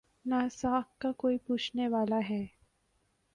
[0.25, 2.45] نہ ساکھ کا کوئی پوچھنے والا ہے۔